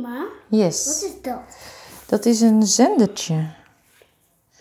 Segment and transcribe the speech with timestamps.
[0.00, 0.84] Ma, Yes.
[0.86, 1.40] wat is dat?
[2.06, 3.34] Dat is een zendertje.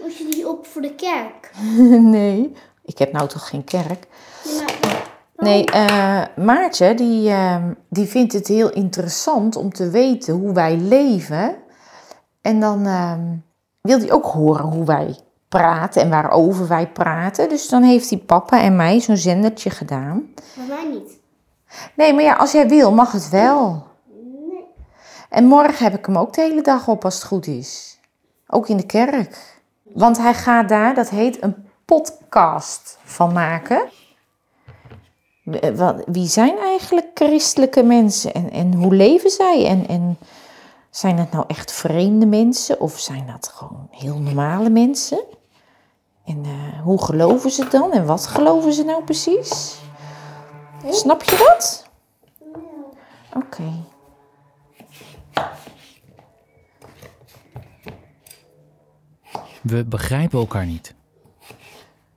[0.01, 1.51] Moest je die op voor de kerk?
[2.15, 4.07] nee, ik heb nou toch geen kerk.
[4.45, 5.05] Nee, maar-
[5.37, 10.77] Nee, eh, Maartje die, ehm, die vindt het heel interessant om te weten hoe wij
[10.77, 11.55] leven.
[12.41, 13.25] En dan ehm,
[13.81, 15.19] wil hij ook horen hoe wij
[15.49, 17.49] praten en waarover wij praten.
[17.49, 20.33] Dus dan heeft hij papa en mij zo'n zendertje gedaan.
[20.55, 21.19] Bij mij niet.
[21.95, 23.86] Nee, maar ja, als jij wil, mag het wel.
[25.29, 27.99] En morgen heb ik hem ook de hele dag op als het goed is.
[28.47, 29.61] Ook in de kerk.
[29.83, 33.89] Want hij gaat daar, dat heet een podcast van maken.
[35.61, 39.65] Eh, Wie zijn eigenlijk christelijke mensen en, en hoe leven zij?
[39.65, 40.17] En, en
[40.89, 45.19] zijn dat nou echt vreemde mensen of zijn dat gewoon heel normale mensen?
[46.25, 49.77] En eh, hoe geloven ze dan en wat geloven ze nou precies?
[50.89, 51.85] Snap je dat?
[53.33, 53.63] Oké.
[59.67, 60.95] We begrijpen elkaar niet.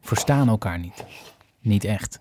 [0.01, 1.05] Verstaan elkaar niet.
[1.61, 2.21] Niet echt.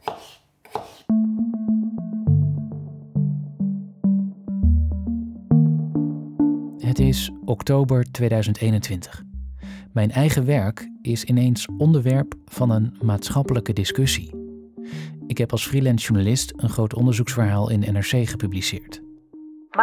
[6.77, 9.23] Het is oktober 2021.
[9.91, 14.33] Mijn eigen werk is ineens onderwerp van een maatschappelijke discussie.
[15.27, 19.02] Ik heb als freelance journalist een groot onderzoeksverhaal in NRC gepubliceerd.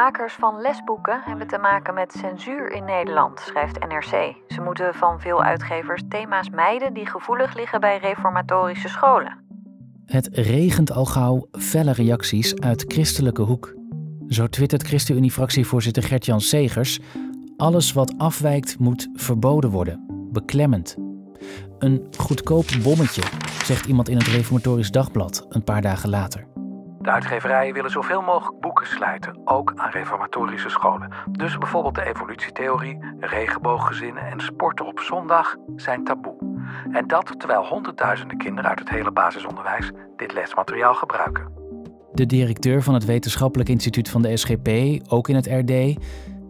[0.02, 4.34] Makers van lesboeken hebben te maken met censuur in Nederland, schrijft NRC.
[4.48, 9.39] Ze moeten van veel uitgevers thema's mijden die gevoelig liggen bij reformatorische scholen.
[10.05, 13.74] Het regent al gauw felle reacties uit christelijke hoek.
[14.28, 17.00] Zo twittert ChristenUnie-fractievoorzitter Gert-Jan Segers...
[17.56, 20.28] alles wat afwijkt moet verboden worden.
[20.33, 20.97] Beklemmend.
[21.78, 23.22] Een goedkoop bommetje,
[23.62, 26.45] zegt iemand in het Reformatorisch Dagblad een paar dagen later.
[27.06, 31.10] De uitgeverijen willen zoveel mogelijk boeken sluiten, ook aan reformatorische scholen.
[31.30, 36.36] Dus bijvoorbeeld de evolutietheorie, regenbooggezinnen en sporten op zondag zijn taboe.
[36.92, 41.52] En dat terwijl honderdduizenden kinderen uit het hele basisonderwijs dit lesmateriaal gebruiken.
[42.12, 44.68] De directeur van het Wetenschappelijk Instituut van de SGP,
[45.08, 46.05] ook in het RD...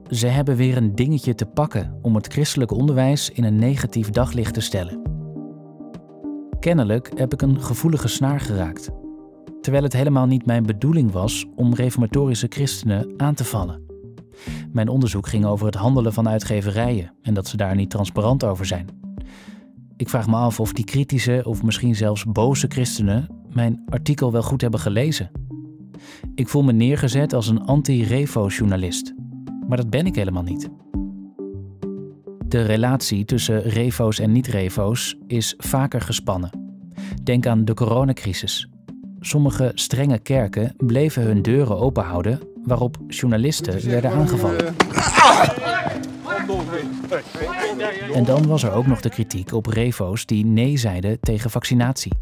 [0.08, 4.54] ze hebben weer een dingetje te pakken om het christelijk onderwijs in een negatief daglicht
[4.54, 5.02] te stellen.
[6.60, 8.90] Kennelijk heb ik een gevoelige snaar geraakt.
[9.66, 13.82] Terwijl het helemaal niet mijn bedoeling was om reformatorische christenen aan te vallen.
[14.72, 18.66] Mijn onderzoek ging over het handelen van uitgeverijen en dat ze daar niet transparant over
[18.66, 18.88] zijn.
[19.96, 24.42] Ik vraag me af of die kritische of misschien zelfs boze christenen mijn artikel wel
[24.42, 25.30] goed hebben gelezen.
[26.34, 29.14] Ik voel me neergezet als een anti-revo-journalist.
[29.68, 30.68] Maar dat ben ik helemaal niet.
[32.46, 36.50] De relatie tussen revo's en niet-revo's is vaker gespannen.
[37.22, 38.68] Denk aan de coronacrisis.
[39.26, 44.76] Sommige strenge kerken bleven hun deuren openhouden, waarop journalisten werden aangevallen.
[48.14, 52.12] En dan was er ook nog de kritiek op revo's die nee zeiden tegen vaccinatie.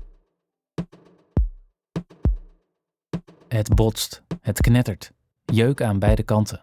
[3.49, 5.13] Het botst, het knettert,
[5.45, 6.63] jeuk aan beide kanten.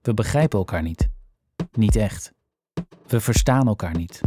[0.00, 1.08] We begrijpen elkaar niet.
[1.72, 2.32] Niet echt.
[3.06, 4.20] We verstaan elkaar niet.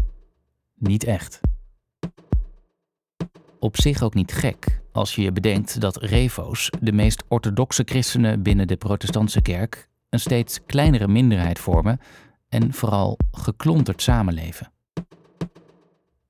[0.75, 1.39] Niet echt.
[3.65, 8.67] Op zich ook niet gek als je bedenkt dat revo's, de meest orthodoxe christenen binnen
[8.67, 11.99] de protestantse kerk, een steeds kleinere minderheid vormen
[12.49, 14.71] en vooral geklonterd samenleven.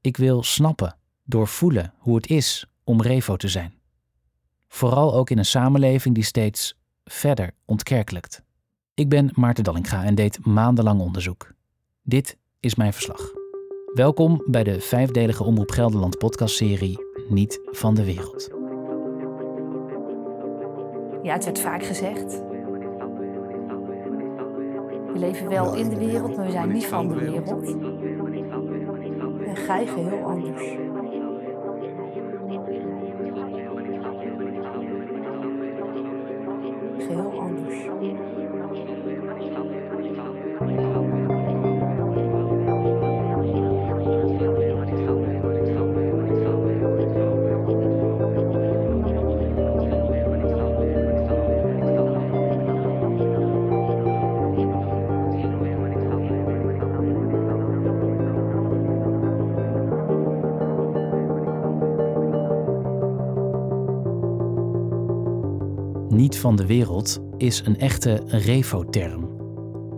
[0.01, 3.73] Ik wil snappen, doorvoelen hoe het is om revo te zijn.
[4.67, 8.43] Vooral ook in een samenleving die steeds verder ontkerkelijkt.
[8.93, 11.53] Ik ben Maarten Dallinga en deed maandenlang onderzoek.
[12.03, 13.31] Dit is mijn verslag.
[13.93, 18.49] Welkom bij de vijfdelige Omroep Gelderland podcastserie Niet van de Wereld.
[21.23, 22.43] Ja, het werd vaak gezegd.
[25.13, 27.75] We leven wel in de wereld, maar we zijn niet van de wereld.
[29.45, 30.75] En gij geheel anders.
[66.39, 69.29] Van de wereld is een echte revo-term.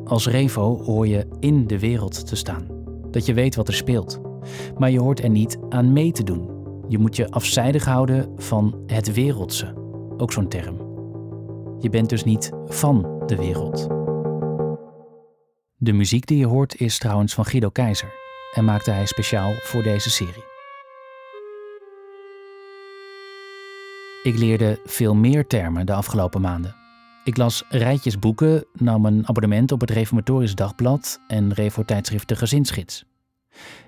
[0.05, 2.67] Als revo hoor je in de wereld te staan.
[3.11, 4.21] Dat je weet wat er speelt.
[4.77, 6.49] Maar je hoort er niet aan mee te doen.
[6.87, 9.73] Je moet je afzijdig houden van het wereldse.
[10.17, 10.77] Ook zo'n term.
[11.79, 13.87] Je bent dus niet van de wereld.
[15.77, 18.13] De muziek die je hoort is trouwens van Guido Keizer
[18.53, 20.56] en maakte hij speciaal voor deze serie.
[24.27, 26.75] Ik leerde veel meer termen de afgelopen maanden.
[27.23, 32.35] Ik las rijtjes boeken, nam een abonnement op het Reformatorisch Dagblad en Revo tijdschrift De
[32.35, 33.05] Gezinsgids.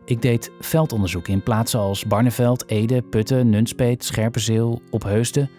[0.06, 5.50] Ik deed veldonderzoek in plaatsen als Barneveld, Ede, Putten, Nunspeet, Scherpenzeel, Opheusden.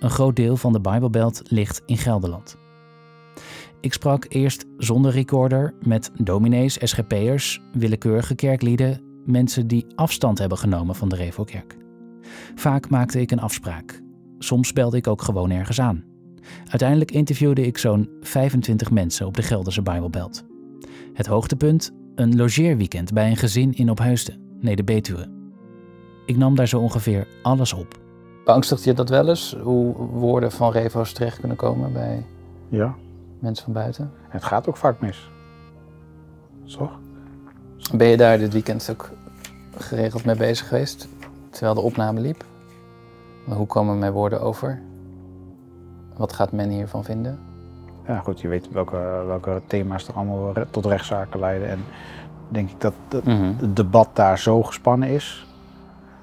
[0.00, 2.56] Een groot deel van de Bijbelbelt ligt in Gelderland.
[3.80, 10.94] Ik sprak eerst zonder recorder met dominees, SGP'ers, willekeurige kerklieden, mensen die afstand hebben genomen
[10.94, 11.82] van de Revo-kerk.
[12.54, 14.02] Vaak maakte ik een afspraak.
[14.38, 16.04] Soms belde ik ook gewoon ergens aan.
[16.68, 20.44] Uiteindelijk interviewde ik zo'n 25 mensen op de Gelderse Bijbelbelt.
[21.12, 21.92] Het hoogtepunt?
[22.14, 25.28] Een logeerweekend bij een gezin in Opheusden, Neder-Betuwe.
[26.26, 27.98] Ik nam daar zo ongeveer alles op.
[28.44, 32.24] Beangstigt je dat wel eens, hoe woorden van revo's terecht kunnen komen bij
[32.68, 32.94] Ja,
[33.38, 34.10] mensen van buiten?
[34.28, 35.30] het gaat ook vaak mis.
[36.76, 36.98] Toch?
[37.94, 39.10] Ben je daar dit weekend ook
[39.76, 41.08] geregeld mee bezig geweest,
[41.54, 42.44] terwijl de opname liep?
[43.48, 44.82] Hoe komen mijn woorden over?
[46.16, 47.38] Wat gaat men hiervan vinden?
[48.06, 51.68] Ja, goed, je weet welke, welke thema's er allemaal tot rechtszaken leiden.
[51.68, 51.78] En
[52.48, 53.52] denk ik dat het Mhm.
[53.56, 55.46] het debat daar zo gespannen is,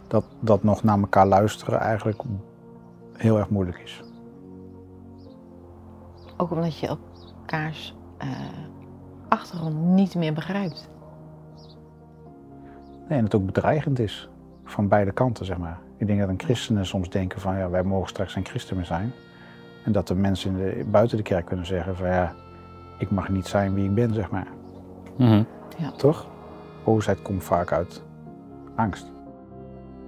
[0.07, 2.21] dat, dat nog naar elkaar luisteren eigenlijk
[3.17, 4.03] heel erg moeilijk is.
[6.37, 6.97] Ook omdat je
[7.39, 8.27] elkaars eh,
[9.29, 10.89] achtergrond niet meer begrijpt.
[13.09, 14.29] Nee, en het ook bedreigend is,
[14.71, 15.79] van beide kanten, zeg maar.
[15.97, 18.85] Ik denk dat een christenen soms denken van, ja, wij mogen straks geen christen meer
[18.85, 19.11] zijn.
[19.85, 22.33] En dat de mensen in de, buiten de kerk kunnen zeggen van, ja,
[22.97, 24.47] ik mag niet zijn wie ik ben, zeg maar.
[25.17, 25.43] Mhm.
[25.97, 26.27] Toch?
[26.83, 28.03] Boosheid komt vaak uit
[28.75, 29.11] angst.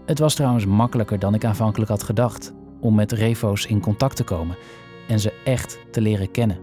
[0.05, 4.23] Het was trouwens makkelijker dan ik aanvankelijk had gedacht om met refo's in contact te
[4.23, 4.55] komen
[5.07, 6.57] en ze echt te leren kennen.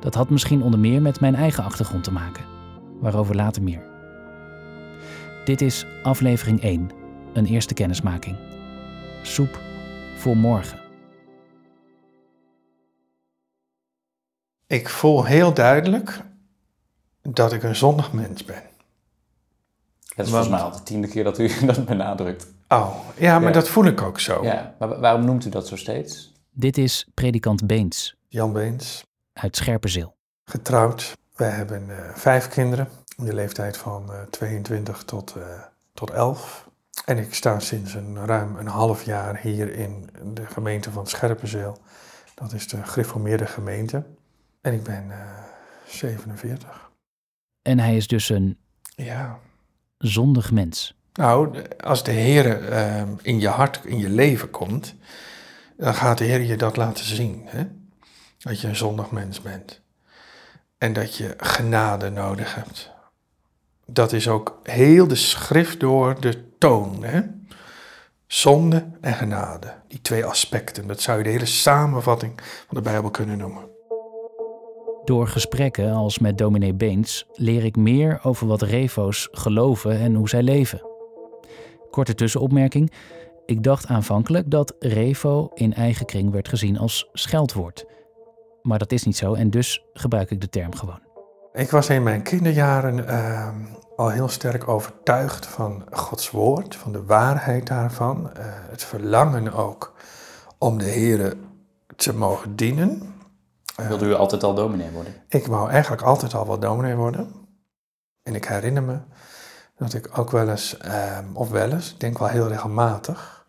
[0.00, 2.44] Dat had misschien onder meer met mijn eigen achtergrond te maken,
[3.00, 3.82] waarover later meer.
[5.44, 6.90] Dit is aflevering 1,
[7.32, 8.36] een eerste kennismaking.
[9.22, 9.60] Soep
[10.16, 10.80] voor morgen.
[14.66, 16.20] Ik voel heel duidelijk
[17.22, 18.56] dat ik een zondig mens ben.
[18.56, 18.66] Het
[20.06, 22.46] is Want- volgens mij al de tiende keer dat u dat benadrukt.
[22.68, 23.54] Oh, ja, maar Ja.
[23.54, 24.44] dat voel ik ook zo.
[24.44, 26.32] Ja, maar wa- waarom noemt u dat zo steeds?
[26.50, 30.16] Dit is predikant Beens Jan Beens, uit Scherpenzeel.
[30.44, 31.16] getrouwd.
[31.36, 35.42] Wij hebben eh, vijf kinderen in de leeftijd van eh, 22 tot, eh,
[35.94, 36.70] tot 11.
[37.04, 41.78] En ik sta sinds een ruim een half jaar hier in de gemeente van Scherpenzeel.
[42.34, 44.06] Dat is de gereformeerde gemeente.
[44.60, 45.18] En ik ben eh,
[45.86, 46.90] 47.
[47.62, 48.58] En hij is dus een
[48.96, 49.38] Ja.
[49.98, 50.96] zondig mens.
[51.12, 54.94] Nou, als de Heer eh, in je hart, in je leven komt,
[55.76, 57.42] dan gaat de Heer je dat laten zien.
[57.44, 57.64] Hè?
[58.38, 59.80] Dat je een zondig mens bent.
[60.78, 62.90] En dat je genade nodig hebt.
[63.86, 67.02] Dat is ook heel de schrift door de toon.
[67.04, 67.20] Hè?
[68.26, 69.74] Zonde en genade.
[69.88, 70.86] Die twee aspecten.
[70.86, 72.32] Dat zou je de hele samenvatting
[72.66, 73.70] van de Bijbel kunnen noemen.
[75.04, 80.28] Door gesprekken als met dominee Beens leer ik meer over wat refo's geloven en hoe
[80.28, 80.86] zij leven.
[81.90, 82.92] Korte tussenopmerking.
[83.46, 87.84] Ik dacht aanvankelijk dat revo in eigen kring werd gezien als scheldwoord.
[88.62, 91.01] Maar dat is niet zo en dus gebruik ik de term gewoon.
[91.52, 93.54] Ik was in mijn kinderjaren ehm,
[93.96, 98.32] al heel sterk overtuigd van Gods woord, van de waarheid daarvan.
[98.32, 99.92] eh, het verlangen ook
[100.58, 101.36] om de Heer
[101.96, 103.14] te mogen dienen.
[103.76, 105.14] Eh, Wilde u altijd al dominee worden?
[105.28, 107.32] ik wou eigenlijk altijd al wel dominee worden.
[108.22, 108.98] En ik herinner me
[109.76, 113.44] dat ik ook wel eens, ehm, of wel eens, ik denk wel heel regelmatig,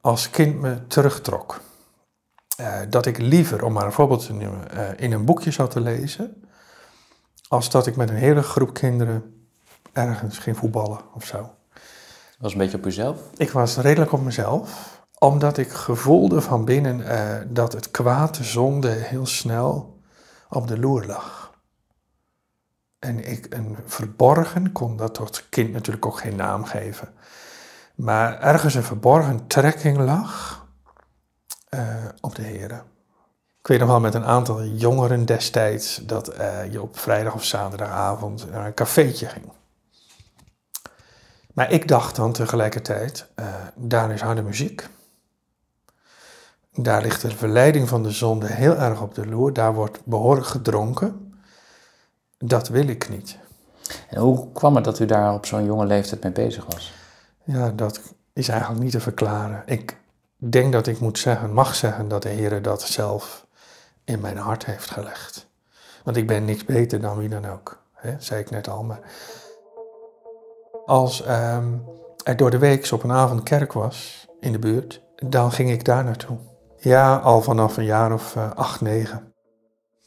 [0.00, 1.60] als kind me terugtrok.
[2.56, 5.70] Eh, dat ik liever, om maar een voorbeeld te noemen, eh, in een boekje zat
[5.70, 6.39] te lezen,
[7.50, 9.46] als dat ik met een hele groep kinderen
[9.92, 11.54] ergens ging voetballen of zo.
[12.38, 13.20] Was een beetje op uzelf?
[13.36, 18.44] Ik was redelijk op mezelf, omdat ik gevoelde van binnen eh, dat het kwaad, de
[18.44, 20.00] zonde, heel snel
[20.48, 21.58] op de loer lag.
[22.98, 27.14] En ik een verborgen, kon dat tot kind natuurlijk ook geen naam geven,
[27.94, 30.66] maar ergens een verborgen trekking lag
[31.68, 32.84] eh, op de heren.
[33.60, 37.44] Ik weet nog wel met een aantal jongeren destijds dat eh, je op vrijdag of
[37.44, 39.44] zaterdagavond naar een cafeetje ging.
[41.54, 44.88] Maar ik dacht dan tegelijkertijd, eh, daar is harde muziek.
[46.72, 49.52] Daar ligt de verleiding van de zonde heel erg op de loer.
[49.52, 51.34] Daar wordt behoorlijk gedronken.
[52.38, 53.38] Dat wil ik niet.
[54.08, 56.92] En hoe kwam het dat u daar op zo'n jonge leeftijd mee bezig was?
[57.44, 58.00] Ja, dat
[58.32, 59.62] is eigenlijk niet te verklaren.
[59.66, 59.96] Ik
[60.36, 63.48] denk dat ik moet zeggen, mag zeggen dat de Heer dat zelf
[64.04, 65.48] in mijn hart heeft gelegd.
[66.04, 67.82] Want ik ben niks beter dan wie dan ook.
[67.92, 68.14] Hè?
[68.18, 68.82] zei ik net al.
[68.82, 69.00] Maar
[70.86, 71.72] als ehm,
[72.24, 75.84] er door de week op een avond kerk was in de buurt, dan ging ik
[75.84, 76.36] daar naartoe.
[76.76, 79.32] Ja, al vanaf een jaar of uh, acht, negen.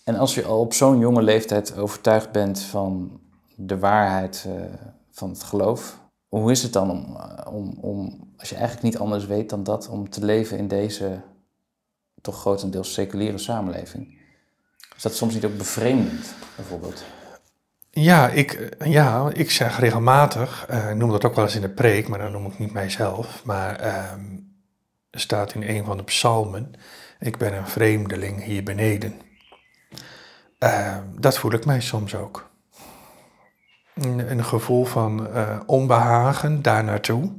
[0.04, 3.20] En als je al op zo'n jonge leeftijd overtuigd bent van
[3.56, 4.54] de waarheid uh,
[5.12, 8.98] van het geloof, hoe is het dan om, uh, om, om, als je eigenlijk niet
[8.98, 11.22] anders weet dan dat, om te leven in deze
[12.24, 14.18] toch grotendeels seculiere samenleving?
[14.96, 17.03] Is dat soms niet ook bevreemdend, bijvoorbeeld?
[17.89, 21.70] Ja, ik, ja, ik zeg regelmatig, uh, ik noem dat ook wel eens in de
[21.70, 24.12] preek, maar dan noem ik niet mijzelf, maar uh,
[25.10, 26.72] er staat in een van de psalmen,
[27.20, 29.13] ik ben een vreemdeling hier beneden.
[30.60, 32.51] Uh, dat voel ik mij soms ook.
[33.96, 37.34] Een, gevoel van uh, onbehagen daar naartoe.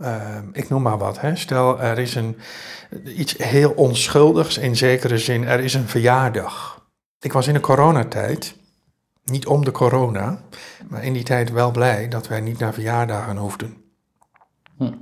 [0.00, 1.20] Uh, ik noem maar wat.
[1.20, 1.36] Hè.
[1.36, 2.38] Stel, er is een,
[3.04, 5.44] iets heel onschuldigs in zekere zin.
[5.44, 6.84] Er is een verjaardag.
[7.20, 8.56] Ik was in de coronatijd,
[9.24, 10.40] niet om de corona,
[10.88, 13.76] maar in die tijd wel blij dat wij niet naar verjaardagen hoefden.
[14.76, 14.92] Hm.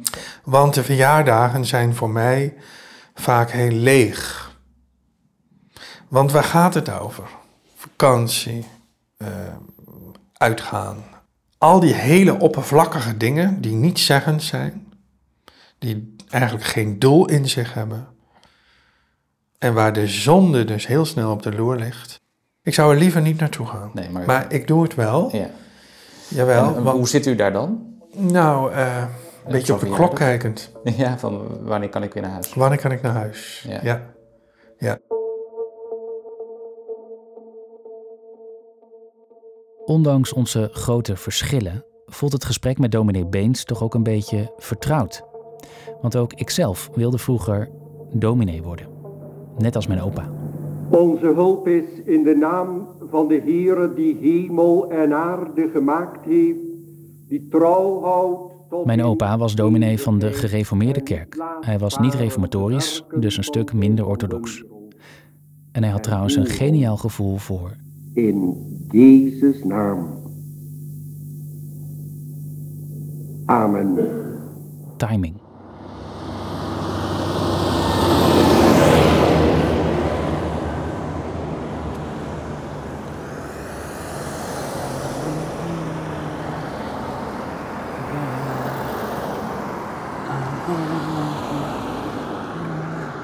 [0.45, 2.55] Want de verjaardagen zijn voor mij
[3.15, 4.53] vaak heel leeg.
[6.09, 7.29] Want waar gaat het over?
[7.75, 8.67] Vakantie,
[9.19, 9.29] uh,
[10.33, 11.05] uitgaan.
[11.59, 14.88] Al die hele oppervlakkige dingen die niet zeggend zijn,
[15.79, 18.09] die eigenlijk geen doel in zich hebben.
[19.59, 22.21] En waar de zonde dus heel snel op de loer ligt.
[22.63, 23.91] Ik zou er liever niet naartoe gaan.
[23.95, 24.27] Nee, maar...
[24.27, 25.37] maar ik doe het wel.
[25.37, 25.51] Ja.
[26.29, 26.75] Jawel.
[26.77, 26.97] En, want...
[26.97, 27.97] Hoe zit u daar dan?
[28.17, 29.05] Nou, uh,
[29.45, 30.73] een beetje op de klok kijkend.
[30.97, 32.55] Ja, van wanneer kan ik weer naar huis?
[32.55, 33.65] Wanneer kan ik naar huis?
[33.69, 33.81] Ja.
[33.83, 34.15] ja.
[34.79, 34.99] ja.
[39.85, 45.23] Ondanks onze grote verschillen voelt het gesprek met dominee Beens toch ook een beetje vertrouwd.
[46.01, 47.69] Want ook ikzelf wilde vroeger
[48.13, 48.87] dominee worden.
[49.59, 50.29] Net als mijn opa.
[50.91, 56.59] Onze hulp is in de naam van de Heere die hemel en aarde gemaakt heeft,
[57.29, 58.85] die trouw houdt tot...
[58.85, 61.37] Mijn opa was dominee van de gereformeerde kerk.
[61.61, 64.65] Hij was niet reformatorisch, dus een stuk minder orthodox.
[65.73, 67.77] En hij had trouwens een geniaal gevoel voor...
[68.15, 68.57] In
[68.91, 70.17] Jezus' naam.
[73.47, 73.97] Amen.
[74.97, 75.35] Timing.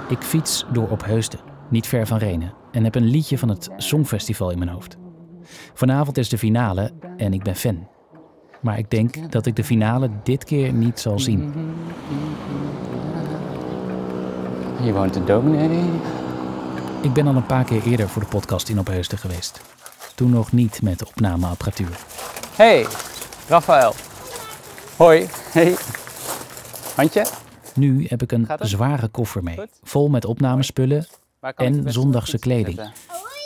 [0.08, 4.50] Ik fiets door Opheusden, niet ver van Renen, en heb een liedje van het Songfestival
[4.50, 4.96] in mijn hoofd.
[5.74, 7.88] Vanavond is de finale en ik ben fan.
[8.60, 11.52] Maar ik denk dat ik de finale dit keer niet zal zien.
[14.80, 15.84] Hier woont de dominee.
[17.00, 19.60] Ik ben al een paar keer eerder voor de podcast in Opheusden geweest.
[20.14, 21.98] Toen nog niet met opnameapparatuur.
[22.56, 22.86] Hey,
[23.48, 23.94] Rafael.
[24.96, 25.26] Hoi.
[25.52, 25.76] Hey.
[26.94, 27.43] Handje?
[27.74, 31.06] Nu heb ik een zware koffer mee, vol met opnamespullen
[31.56, 32.80] en zondagse kleding.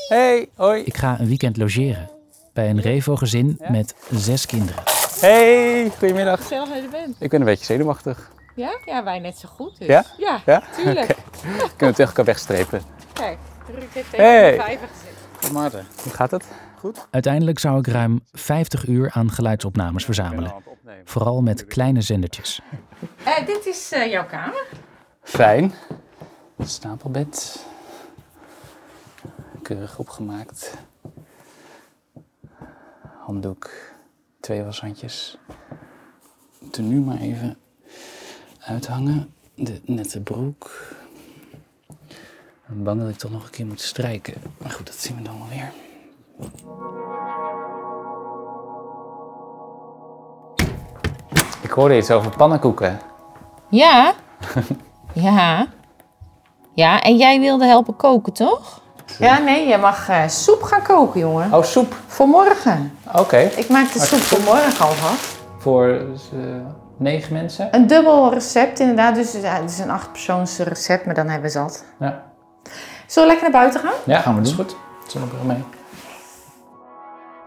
[0.08, 0.82] Hey, hoi.
[0.82, 2.10] Ik ga een weekend logeren
[2.52, 3.70] bij een Revo-gezin ja?
[3.70, 4.82] met zes kinderen.
[5.20, 6.40] Hey, goedemiddag.
[6.40, 7.16] Gezellig dat je er bent.
[7.18, 8.30] Ik ben een beetje zenuwachtig.
[8.56, 8.78] Ja?
[8.84, 9.78] Ja, wij net zo goed.
[9.78, 9.86] Dus.
[9.86, 10.04] Ja?
[10.18, 10.62] Ja, ja?
[10.76, 11.10] tuurlijk.
[11.10, 11.16] Okay.
[11.46, 12.82] Kunnen we tegen elkaar wegstrepen.
[13.12, 13.38] Kijk,
[13.74, 14.50] Ruud heeft even hey.
[14.50, 15.52] de vijver gezet.
[15.52, 16.44] Maarten, hoe gaat het?
[16.78, 17.06] Goed?
[17.10, 20.54] Uiteindelijk zou ik ruim 50 uur aan geluidsopnames verzamelen.
[21.04, 22.60] Vooral met kleine zendertjes.
[23.26, 24.66] Uh, dit is uh, jouw kamer.
[25.22, 25.72] Fijn.
[26.58, 27.66] Stapelbed.
[29.62, 30.74] Keurig opgemaakt.
[33.18, 33.70] Handdoek.
[34.40, 35.38] Twee washandjes.
[36.70, 37.56] Tenue maar even
[38.60, 39.34] uithangen.
[39.54, 40.70] De nette broek.
[41.88, 44.34] Ik ben bang dat ik toch nog een keer moet strijken.
[44.58, 45.72] Maar goed, dat zien we dan wel weer.
[51.60, 53.00] Ik hoorde iets over pannenkoeken.
[53.68, 54.12] Ja.
[55.12, 55.66] ja.
[56.74, 58.80] Ja, en jij wilde helpen koken, toch?
[59.18, 61.52] Ja, nee, je mag uh, soep gaan koken, jongen.
[61.52, 61.94] Oh, soep?
[62.06, 62.98] Voor morgen.
[63.08, 63.18] Oké.
[63.18, 63.44] Okay.
[63.44, 65.38] Ik maak de soep voor morgen alvast.
[65.58, 66.54] Voor uh,
[66.96, 67.68] negen mensen?
[67.70, 69.14] Een dubbel recept, inderdaad.
[69.14, 71.84] Dus het is een achtpersoons recept, maar dan hebben we zat.
[71.98, 72.22] Ja.
[73.06, 73.98] Zullen we lekker naar buiten gaan?
[74.04, 74.56] Ja, gaan we doen.
[74.56, 74.80] Dat is goed.
[75.10, 75.64] Zonnebril mee.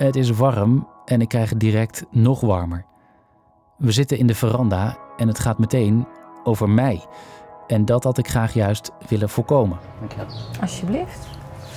[0.02, 2.86] Het is warm en ik krijg het direct nog warmer.
[3.78, 6.08] We zitten in de veranda en het gaat meteen
[6.44, 7.06] over mij.
[7.68, 9.80] En dat had ik graag juist willen voorkomen.
[10.00, 10.28] Dankjewel.
[10.62, 11.28] Alsjeblieft.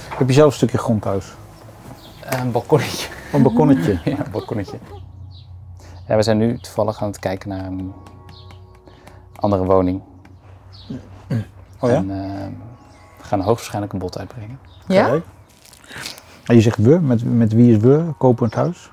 [0.09, 1.33] Heb je zelf een stukje grond thuis?
[2.25, 3.09] Een balkonnetje.
[3.33, 4.01] Een balkonnetje?
[4.11, 4.79] ja, een balkonnetje.
[6.09, 7.93] Ja, we zijn nu toevallig aan het kijken naar een
[9.35, 10.03] andere woning.
[11.81, 11.97] Oh ja?
[11.97, 12.17] En uh,
[13.19, 14.59] we gaan hoogstwaarschijnlijk een bod uitbrengen.
[14.89, 15.21] Ja?
[16.45, 18.05] En je zegt we, met, met wie is we?
[18.19, 18.91] Kopen het huis?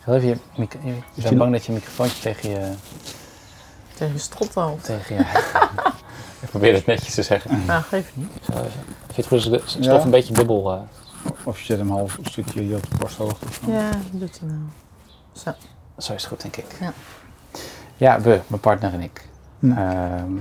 [0.00, 0.36] Ga even je,
[0.84, 2.72] je, je bent bang dat je microfoontje tegen je...
[3.94, 4.76] Tegen je.
[4.82, 5.20] Tegen je...
[6.42, 7.64] ik probeer het netjes te zeggen.
[7.66, 8.30] Nou, geef niet.
[8.40, 8.52] Zo.
[8.52, 8.66] Vind
[9.06, 10.00] je het goed als de stof Ja.
[10.04, 10.72] een beetje bubbel...
[10.72, 10.80] eh,
[11.44, 13.46] Of je zet hem half een stukje hier op de borsthoogte.
[13.66, 14.60] Ja, doet hij nou.
[15.32, 15.50] Zo.
[15.98, 16.66] Zo is het goed, denk ik.
[16.80, 16.92] Ja.
[17.96, 19.28] Ja, we, mijn partner en ik.
[19.58, 19.92] Ja.
[20.16, 20.32] Ehm,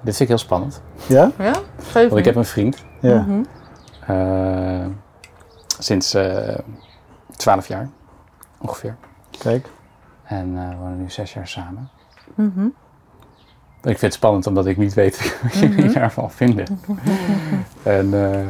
[0.00, 0.82] dit vind ik heel spannend.
[1.06, 1.30] Ja?
[1.38, 1.54] Ja?
[1.78, 2.84] Geef Want ik heb een vriend.
[3.00, 3.20] Ja.
[3.20, 3.42] Mhm.
[4.06, 4.86] Eh,
[5.78, 6.58] sinds eh
[7.36, 7.88] 12 jaar,
[8.58, 8.96] ongeveer.
[9.38, 9.68] Kijk.
[10.24, 11.88] En eh, we wonen nu zes jaar samen.
[12.34, 12.64] Mhm.
[13.82, 15.92] Ik vind het spannend omdat ik niet weet wat jullie Mhm.
[15.92, 16.66] daarvan vinden.
[17.82, 18.46] en eh,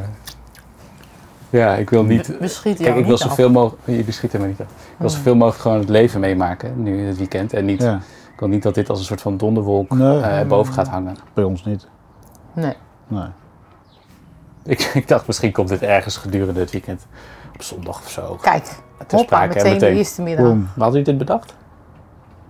[1.49, 2.27] ja, ik wil niet...
[2.27, 3.81] We- we schieten Kijk, ik wil zoveel mogelijk...
[3.85, 4.65] Jullie schieten me niet af.
[4.67, 5.17] Ik wil Hmm.
[5.17, 7.53] zoveel mogelijk gewoon het leven meemaken, nu in het weekend.
[7.53, 7.81] En niet...
[7.81, 7.95] Ja.
[8.33, 10.19] Ik wil niet dat dit als een soort van donderwolk Nee.
[10.19, 11.15] eh, boven gaat hangen.
[11.33, 11.87] Bij ons niet.
[12.53, 12.73] Nee.
[13.07, 13.27] Nee.
[14.63, 17.05] Ik, ik dacht, misschien komt dit ergens gedurende het weekend.
[17.53, 18.37] Op zondag of zo.
[18.41, 19.97] Kijk, hoppa, sprake en meteen de meteen.
[19.97, 20.45] eerste middag.
[20.45, 20.63] Boom.
[20.65, 21.55] Hadden jullie dit bedacht?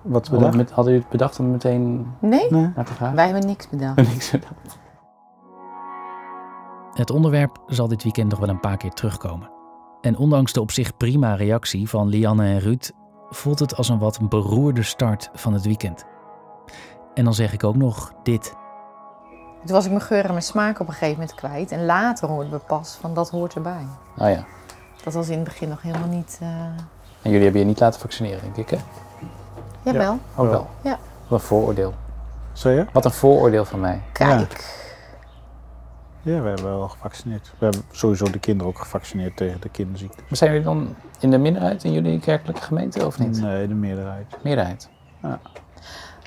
[0.01, 0.55] Wat Hadden, bedacht?
[0.58, 2.72] met, hadden jullie het bedacht om meteen Nee, Nee.
[2.75, 3.15] naar te gaan?
[3.15, 3.96] wij hebben niks bedacht.
[4.13, 4.77] Niks bedacht.
[6.93, 9.50] Het onderwerp zal dit weekend nog wel een paar keer terugkomen.
[10.01, 12.91] En ondanks de op zich prima reactie van Lianne en Ruud,
[13.29, 16.05] voelt het als een wat beroerde start van het weekend.
[17.13, 18.53] En dan zeg ik ook nog dit.
[19.65, 21.72] Toen was ik mijn geur en mijn smaak op een gegeven moment kwijt.
[21.72, 23.86] En later hoorden we pas van dat hoort erbij.
[24.17, 24.43] Oh ja.
[25.03, 26.38] Dat was in het begin nog helemaal niet...
[26.41, 26.48] eh
[27.22, 28.77] En jullie hebben je niet laten vaccineren, denk ik, hè?
[29.82, 30.20] Jawel.
[30.36, 30.67] Oh wel.
[30.82, 30.98] Ja.
[31.27, 31.93] Wat een vooroordeel.
[32.53, 32.86] Zeg je?
[32.91, 34.01] Wat een vooroordeel van mij.
[34.12, 34.82] Kijk.
[36.22, 37.51] Ja, we hebben wel gevaccineerd.
[37.58, 40.22] We hebben sowieso de kinderen ook gevaccineerd tegen de kinderziekte.
[40.27, 43.41] Maar zijn jullie dan in de minderheid in jullie kerkelijke gemeente of niet?
[43.41, 44.38] Nee, de meerderheid.
[44.41, 44.89] Meerderheid.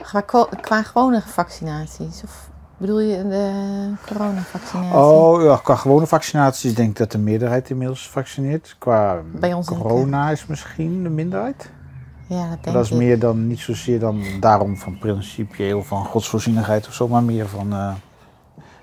[0.03, 2.23] Qua, qua gewone vaccinaties?
[2.25, 4.99] Of bedoel je de coronavaccinatie?
[4.99, 8.77] Oh ja, qua gewone vaccinaties denk ik dat de meerderheid inmiddels is gevaccineerd.
[8.79, 11.71] Qua Bij ons corona is misschien de minderheid.
[12.29, 12.97] Ja, dat Maar denk dat is ik.
[12.97, 17.73] meer dan, niet zozeer dan daarom van principieel van godsvoorzienigheid of zo, maar meer van,
[17.73, 17.93] eh,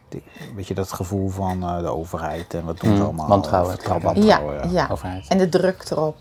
[0.09, 0.23] die-
[0.55, 3.27] weet je, dat gevoel van eh, de overheid en wat doen ze Mm, allemaal.
[3.27, 3.71] wantrouwen.
[3.71, 4.87] Vertrouwen, Ja, wantrouwen, ja.
[4.91, 5.27] Overheid.
[5.27, 6.15] En de druk erop.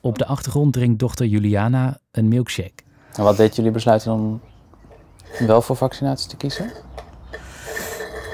[0.00, 2.82] Op de achtergrond drinkt dochter Juliana een milkshake.
[3.16, 4.40] En wat deed jullie besluiten om
[5.46, 6.70] wel voor vaccinatie te kiezen?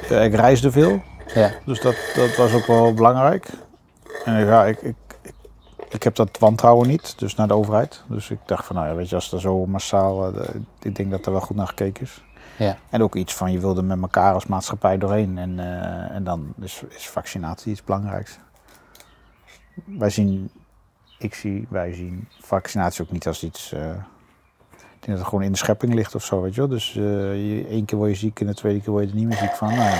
[0.08, 1.02] Ja, ik reisde veel,
[1.34, 1.50] Ja.
[1.64, 3.48] dus dat, dat was ook wel belangrijk.
[4.24, 5.34] En ja, ik, ik, ik,
[5.88, 8.02] ik heb dat wantrouwen niet, dus naar de overheid.
[8.08, 10.96] Dus ik dacht van, nou ja, weet je, als er zo massaal, eh, de- ik
[10.96, 12.22] denk dat er wel goed naar gekeken is.
[12.56, 12.76] Ja.
[12.90, 15.38] En ook iets van, je wilde met elkaar als maatschappij doorheen.
[15.38, 18.38] En, eh, en dan is, is vaccinatie iets belangrijks.
[19.84, 20.50] Wij zien,
[21.18, 23.72] ik zie, wij zien vaccinatie ook niet als iets...
[23.72, 23.80] eh,
[25.00, 26.70] dat het gewoon in de schepping ligt of zo, weet je wel.
[26.70, 29.26] Dus eh één keer word je ziek en de tweede keer word je er niet
[29.28, 29.74] meer ziek van.
[29.74, 29.96] Nou,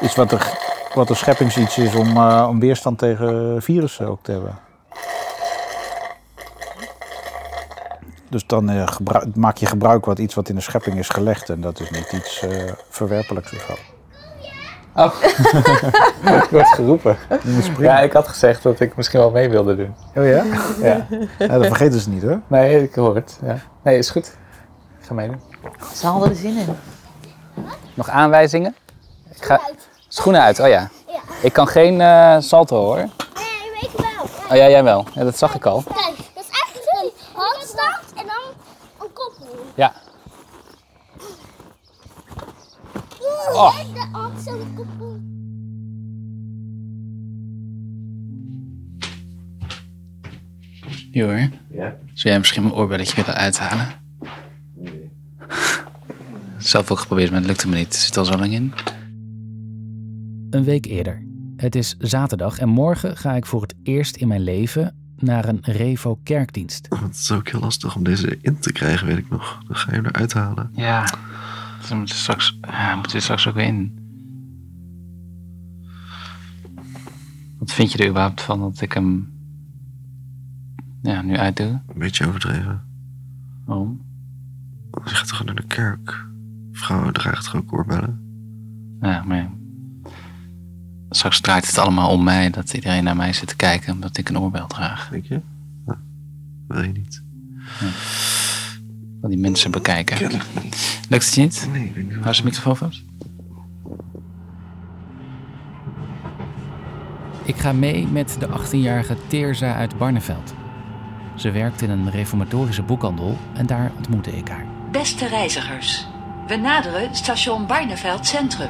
[0.00, 0.58] iets wat er,
[0.94, 4.58] wat er scheppingsiets is om, eh, om weerstand tegen virussen ook te hebben.
[8.28, 11.48] Dus dan eh, gebru- maak je gebruik wat iets wat in de schepping is gelegd.
[11.48, 12.44] En dat is niet iets
[12.88, 13.74] verwerpelijks of zo.
[15.00, 15.12] Oh,
[16.42, 17.16] ik word geroepen.
[17.78, 19.94] Ja, ik had gezegd dat ik misschien wel mee wilde doen.
[20.16, 20.44] Oh ja?
[20.80, 21.06] Ja.
[21.38, 21.46] ja?
[21.58, 22.40] Dat vergeten ze niet hoor.
[22.46, 23.38] Nee, ik hoor het.
[23.44, 23.58] Ja.
[23.82, 24.26] Nee, is goed.
[25.00, 25.40] Ik ga meedoen.
[25.94, 26.76] Ze hadden er zin in.
[27.94, 28.76] Nog aanwijzingen?
[29.34, 29.60] Ik ga...
[30.08, 30.88] Schoenen uit, oh ja.
[31.42, 32.96] Ik kan geen eh, salto hoor.
[32.96, 33.08] Nee,
[33.80, 34.24] weet je wel.
[34.50, 35.04] Oh ja, jij wel.
[35.12, 35.82] Ja, dat zag ik al.
[35.82, 39.46] Kijk, dat is eigenlijk een handstand en dan een koppel.
[39.74, 39.92] Ja.
[43.52, 43.74] Oh.
[44.44, 45.20] Zo'n koppel.
[51.10, 51.96] Joor, Ja?
[52.12, 53.86] zou jij misschien mijn oorbelletje willen uithalen?
[54.76, 55.10] Nee.
[56.58, 57.84] Zelf ook geprobeerd, maar het lukte me niet.
[57.86, 58.72] Het zit al zo lang in.
[60.50, 61.22] Een week eerder.
[61.56, 65.58] Het is zaterdag en morgen ga ik voor het eerst in mijn leven naar een
[65.62, 66.86] Revo kerkdienst.
[67.04, 69.62] Het is ook heel lastig om deze in te krijgen, weet ik nog.
[69.66, 70.70] Dan ga je hem eruit halen.
[70.74, 71.04] Ja,
[71.88, 73.99] dan moet je straks, ja, moet je straks ook weer in.
[77.60, 79.32] Wat vind je er überhaupt van dat ik hem
[81.02, 81.66] ja, nu uitdoe?
[81.66, 82.82] Een beetje overdreven.
[83.64, 84.00] Waarom?
[85.04, 86.26] Je gaat toch gewoon naar de kerk?
[86.72, 88.20] Vrouwen dragen toch ook oorbellen?
[89.00, 89.50] Ja, maar ja.
[91.10, 94.28] straks draait het allemaal om mij, dat iedereen naar mij zit te kijken omdat ik
[94.28, 95.08] een oorbel draag.
[95.08, 95.40] Denk je?
[95.86, 95.98] Nou,
[96.68, 97.22] wil je niet?
[99.20, 100.30] Wil die mensen bekijken.
[101.08, 101.68] Lukt het je niet?
[101.72, 102.22] Nee, ik weet niet.
[102.22, 103.04] Hou de microfoon vast.
[107.50, 110.54] Ik ga mee met de 18-jarige Teerza uit Barneveld.
[111.34, 114.66] Ze werkt in een reformatorische boekhandel en daar ontmoette ik haar.
[114.90, 116.06] Beste reizigers,
[116.46, 118.68] we naderen station Barneveld Centrum.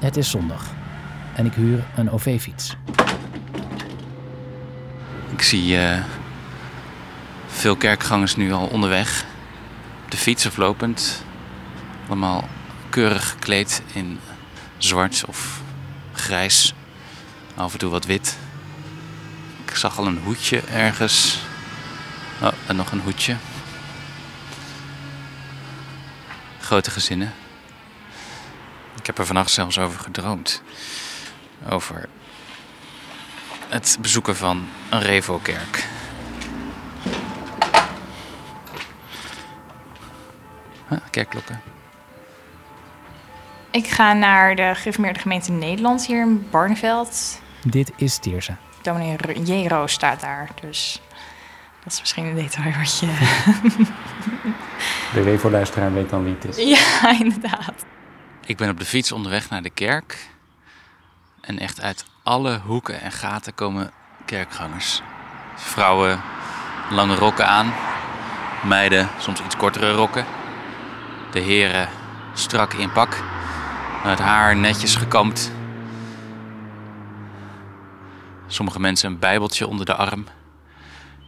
[0.00, 0.70] Het is zondag
[1.34, 2.76] en ik huur een OV-fiets.
[5.32, 6.04] Ik zie eh,
[7.46, 9.24] veel kerkgangers nu al onderweg.
[10.04, 11.24] Op de fiets of lopend.
[12.06, 12.48] Allemaal
[12.88, 14.18] keurig gekleed in
[14.78, 15.60] zwart of
[16.12, 16.74] grijs.
[17.54, 18.38] Af en toe wat wit.
[19.64, 21.38] Ik zag al een hoedje ergens.
[22.42, 23.36] Oh, en nog een hoedje.
[26.60, 27.32] Grote gezinnen.
[28.98, 30.62] Ik heb er vannacht zelfs over gedroomd.
[31.68, 32.08] Over
[33.68, 35.86] het bezoeken van een Revo-kerk.
[41.10, 41.60] Kerkklokken.
[43.72, 47.40] Ik ga naar de gereformeerde gemeente Nederland hier in Barneveld.
[47.64, 48.56] Dit is Teersa.
[48.82, 49.68] Dominee Ro- J.
[49.68, 51.00] Roos staat daar, dus
[51.84, 53.06] dat is misschien een detail wat je...
[55.14, 56.78] De Revo-luisteraar weet dan wie het is.
[56.78, 57.72] ja, inderdaad.
[58.46, 60.28] Ik ben op de fiets onderweg naar de kerk.
[61.40, 63.90] En echt uit alle hoeken en gaten komen
[64.24, 65.02] kerkgangers.
[65.56, 66.20] Vrouwen
[66.90, 67.72] lange rokken aan.
[68.64, 70.24] Meiden soms iets kortere rokken.
[71.30, 71.88] De heren
[72.34, 73.22] strak in pak.
[74.02, 75.52] Het haar netjes gekamd.
[78.46, 80.26] Sommige mensen een bijbeltje onder de arm.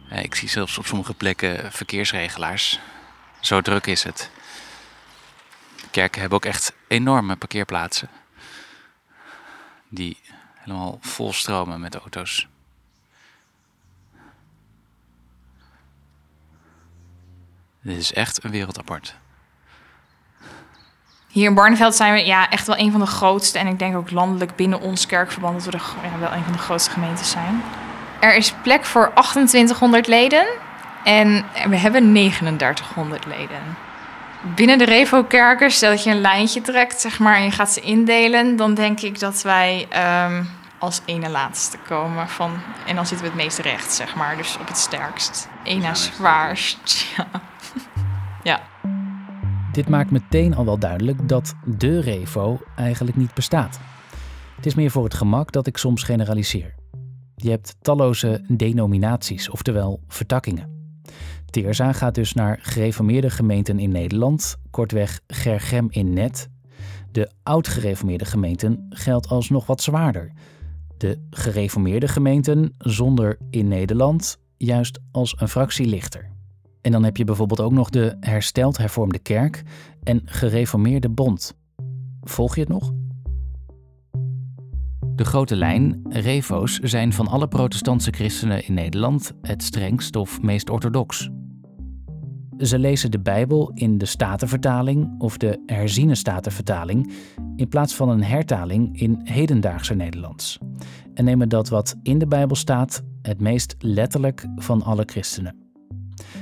[0.09, 2.79] Eh, Ik zie zelfs op sommige plekken verkeersregelaars.
[3.39, 4.31] Zo druk is het.
[5.91, 8.09] Kerken hebben ook echt enorme parkeerplaatsen.
[9.89, 10.17] Die
[10.53, 12.47] helemaal vol stromen met auto's.
[17.81, 19.15] Dit is echt een wereld apart.
[21.35, 23.59] Hier in Barneveld zijn we ja, echt wel een van de grootste...
[23.59, 25.53] en ik denk ook landelijk binnen ons kerkverband...
[25.53, 27.63] dat we de, ja, wel een van de grootste gemeentes zijn.
[28.19, 30.45] Er is plek voor 2800 leden
[31.03, 33.77] en we hebben 3900 leden.
[34.41, 37.81] Binnen de Revo-kerken, stel dat je een lijntje trekt zeg maar, en je gaat ze
[37.81, 38.55] indelen...
[38.55, 40.43] dan denk ik dat wij ehm,
[40.79, 42.29] als ene laatste komen.
[42.29, 45.47] Van, en dan zitten we het meest recht, zeg maar, dus op het sterkst.
[45.63, 47.27] Eén na zwaarst, ja.
[48.51, 48.61] ja.
[49.75, 53.79] Dit maakt meteen al wel duidelijk dat de Revo eigenlijk niet bestaat.
[54.55, 56.75] Het is meer voor het gemak dat ik soms generaliseer.
[57.35, 60.69] Je hebt talloze denominaties, oftewel vertakkingen.
[61.45, 66.49] Teerza gaat dus naar gereformeerde gemeenten in Nederland, kortweg Gergem in Net.
[67.11, 70.31] De oud-gereformeerde gemeenten geldt als nog wat zwaarder.
[70.97, 76.34] De gereformeerde gemeenten zonder in Nederland juist als een fractie lichter.
[76.85, 79.63] En dan heb je bijvoorbeeld ook nog de hersteld hervormde kerk
[80.03, 81.57] en gereformeerde bond.
[82.21, 82.93] Volg je het nog?
[85.15, 90.69] De grote lijn, revo's, zijn van alle protestantse christenen in Nederland het strengst of meest
[90.69, 91.29] orthodox.
[92.57, 97.13] Ze lezen de Bijbel in de Statenvertaling of de herziene Statenvertaling
[97.55, 100.59] in plaats van een hertaling in hedendaagse Nederlands.
[101.13, 105.64] En nemen dat wat in de Bijbel staat het meest letterlijk van alle christenen.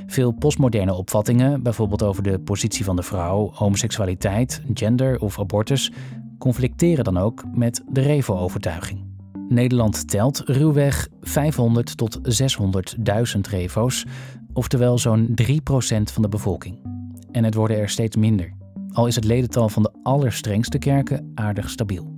[0.06, 5.92] Veel postmoderne opvattingen, bijvoorbeeld over de positie van de vrouw, homoseksualiteit, gender of abortus,
[6.38, 9.04] conflicteren dan ook met de Revo-overtuiging.
[9.48, 12.18] Nederland telt ruwweg 500 tot
[13.34, 14.04] 600.000 Revo's,
[14.52, 15.46] oftewel zo'n 3%
[16.12, 16.78] van de bevolking.
[17.32, 18.52] En het worden er steeds minder,
[18.92, 22.12] al is het ledental van de allerstrengste kerken aardig stabiel.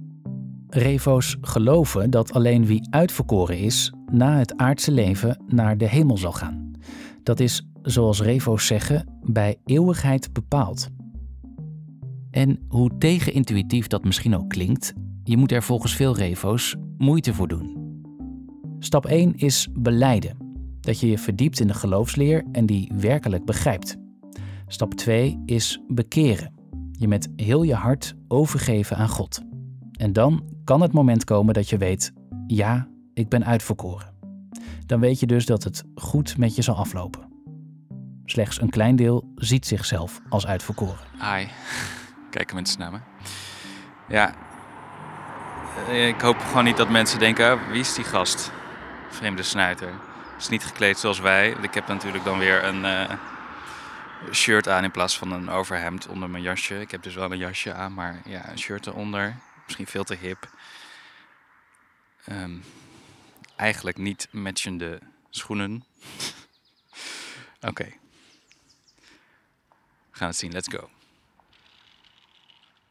[0.68, 6.33] Revo's geloven dat alleen wie uitverkoren is, na het aardse leven naar de hemel zal
[6.33, 6.70] gaan.
[7.27, 10.89] Dat is, zoals Revo's zeggen, bij eeuwigheid bepaald.
[12.31, 17.49] En hoe tegenintuïtief dat misschien ook klinkt, je moet er volgens veel Revo's moeite voor
[17.49, 17.77] doen.
[18.79, 20.37] Stap 1 is beleiden.
[20.81, 23.97] Dat je je verdiept in de geloofsleer en die werkelijk begrijpt.
[24.67, 26.53] Stap 2 is bekeren.
[26.93, 29.43] Je met heel je hart overgeven aan God.
[29.93, 32.12] En dan kan het moment komen dat je weet:
[32.47, 34.15] ja, ik ben uitverkoren.
[34.87, 37.29] Dan weet je dus dat het goed met je zal aflopen.
[38.25, 40.99] Slechts een klein deel ziet zichzelf als uitverkoren.
[41.20, 41.46] Hi.
[42.31, 42.99] Kijken mensen naar me.
[44.09, 44.35] Ja.
[45.88, 48.51] Eh, Ik hoop gewoon niet dat mensen denken, "Ah, wie is die gast?
[49.11, 49.90] Vreemde snuiter.
[50.38, 51.57] Is niet gekleed zoals wij.
[51.62, 53.11] Ik heb natuurlijk dan weer een eh,
[54.33, 56.81] shirt aan in plaats van een overhemd onder mijn jasje.
[56.81, 59.37] Ik heb dus wel een jasje aan, maar ja, een shirt eronder.
[59.64, 60.49] Misschien veel te hip.
[62.25, 62.51] Ehm,
[63.57, 65.85] eigenlijk niet matchende schoenen.
[67.61, 67.85] Oké.
[70.11, 70.88] We gaan het zien, let's go.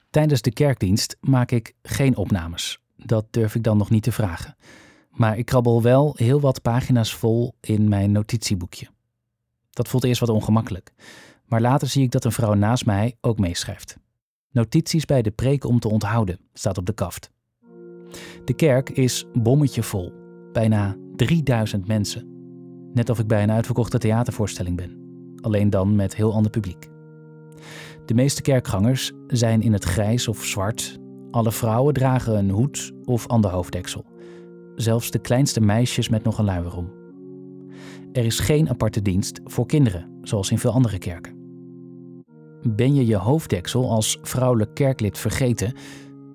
[0.10, 2.80] Tijdens de kerkdienst maak ik geen opnames.
[2.96, 4.56] Dat durf ik dan nog niet te vragen.
[5.10, 8.88] Maar ik krabbel wel heel wat pagina's vol in mijn notitieboekje.
[9.70, 10.94] Dat voelt eerst wat ongemakkelijk.
[11.46, 13.98] Maar later zie ik dat een vrouw naast mij ook meeschrijft.
[14.52, 17.30] Notities bij de preek om te onthouden staat op de kaft.
[18.46, 20.25] De kerk is bommetje vol.
[20.56, 22.28] Bijna 3000 mensen.
[22.94, 24.98] Net of ik bij een uitverkochte theatervoorstelling ben.
[25.42, 26.90] Alleen dan met heel ander publiek.
[28.06, 31.00] De meeste kerkgangers zijn in het grijs of zwart.
[31.32, 34.06] Alle vrouwen dragen een hoed of ander hoofddeksel.
[34.76, 36.92] Zelfs de kleinste meisjes met nog een luier om.
[38.12, 41.36] Er is geen aparte dienst voor kinderen, zoals in veel andere kerken.
[42.62, 45.74] Ben je je hoofddeksel als vrouwelijk kerklid vergeten,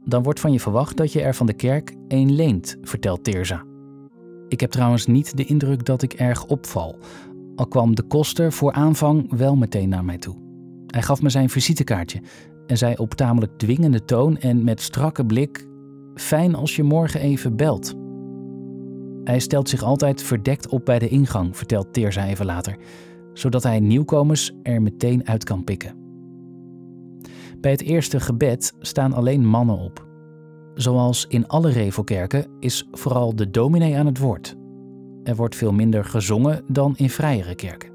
[0.04, 3.68] dan wordt van je verwacht dat je er van de kerk één leent, vertelt Teerza.
[4.50, 6.98] Ik heb trouwens niet de indruk dat ik erg opval,
[7.54, 10.34] al kwam de koster voor aanvang wel meteen naar mij toe.
[10.86, 12.20] Hij gaf me zijn visitekaartje
[12.66, 15.66] en zei op tamelijk dwingende toon en met strakke blik:
[16.14, 17.94] Fijn als je morgen even belt.
[19.24, 22.76] Hij stelt zich altijd verdekt op bij de ingang, vertelt Teerza even later,
[23.32, 25.94] zodat hij nieuwkomers er meteen uit kan pikken.
[27.60, 30.09] Bij het eerste gebed staan alleen mannen op.
[30.74, 34.56] Zoals in alle revelkerken is vooral de dominee aan het woord.
[35.24, 37.90] Er wordt veel minder gezongen dan in vrijere kerken.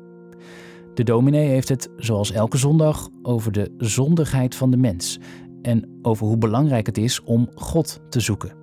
[0.93, 5.19] De dominee heeft het, zoals elke zondag, over de zondigheid van de mens
[5.61, 8.53] en over hoe belangrijk het is om God te zoeken.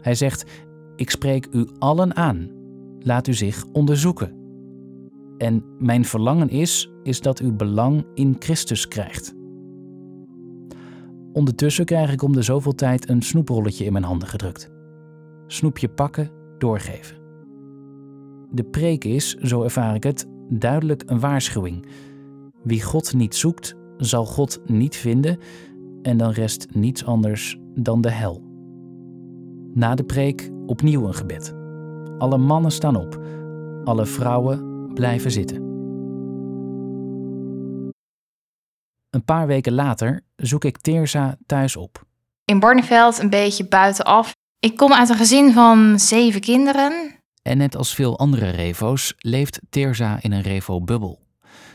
[0.00, 0.44] Hij zegt:
[0.96, 2.50] Ik spreek u allen aan.
[2.98, 4.32] Laat u zich onderzoeken.
[5.38, 9.34] En mijn verlangen is, is dat u belang in Christus krijgt.
[11.32, 14.70] Ondertussen krijg ik om de zoveel tijd een snoeprolletje in mijn handen gedrukt.
[15.46, 17.16] Snoepje pakken, doorgeven.
[18.50, 21.86] De preek is, zo ervaar ik het, duidelijk een waarschuwing.
[22.62, 25.38] Wie God niet zoekt, zal God niet vinden
[26.02, 28.42] en dan rest niets anders dan de hel.
[29.74, 31.54] Na de preek opnieuw een gebed.
[32.18, 33.20] Alle mannen staan op,
[33.84, 35.69] alle vrouwen blijven zitten.
[39.10, 42.04] Een paar weken later zoek ik Teerza thuis op.
[42.44, 44.32] In Barneveld, een beetje buitenaf.
[44.58, 47.14] Ik kom uit een gezin van zeven kinderen.
[47.42, 51.20] En net als veel andere revo's leeft Teerza in een revo-bubbel.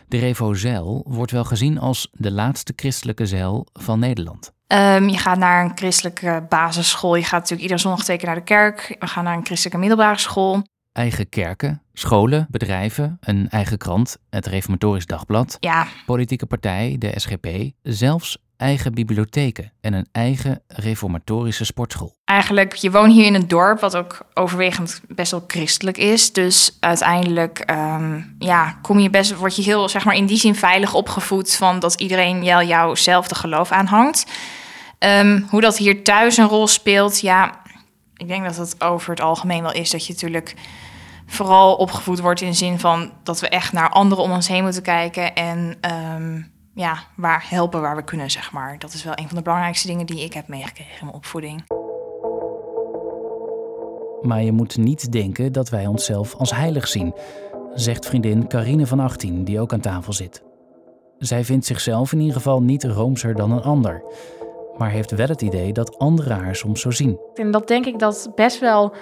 [0.08, 4.52] De revo-zeil wordt wel gezien als de laatste christelijke zeil van Nederland.
[4.68, 7.16] Um, je gaat naar een christelijke basisschool.
[7.16, 8.96] Je gaat natuurlijk iedere zondag twee keer naar de kerk.
[9.00, 10.64] We gaan naar een christelijke middelbare school.
[10.96, 17.48] Eigen kerken, scholen, bedrijven, een eigen krant, het Reformatorisch Dagblad, Ja, politieke partij, de SGP,
[17.82, 22.16] zelfs eigen bibliotheken en een eigen reformatorische sportschool.
[22.26, 26.34] eigenlijk, je woont hier in een dorp wat ook overwegend best wel christelijk is.
[26.34, 30.56] Dus uiteindelijk ehm, ja, kom je best, word je heel, zeg maar, in die zin
[30.56, 34.26] veilig opgevoed van dat iedereen jou, jouwzelfde geloof aanhangt.
[35.00, 37.64] Ehm, hoe dat hier thuis een rol speelt, ja,
[38.18, 40.56] ik denk dat het over het algemeen wel is dat je natuurlijk
[41.26, 44.64] vooral opgevoed wordt in de zin van dat we echt naar anderen om ons heen
[44.64, 46.42] moeten kijken en ehm,
[46.74, 48.80] ja, waar helpen waar we kunnen, zeg maar.
[48.80, 51.64] Dat is wel een van de belangrijkste dingen die ik heb meegekregen in mijn opvoeding.
[54.22, 57.14] Maar je moet niet denken dat wij onszelf als heilig zien,
[57.74, 60.44] zegt vriendin Carine van 18, die ook aan tafel zit.
[61.18, 64.04] Zij vindt zichzelf in ieder geval niet roomser dan een ander,
[64.78, 67.20] maar heeft wel het idee dat anderen haar soms zo zien.
[67.34, 68.94] En dat denk ik dat best wel